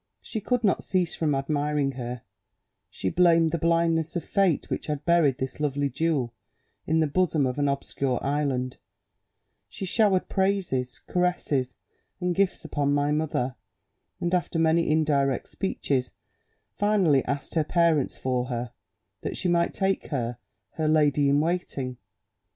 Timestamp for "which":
4.67-4.87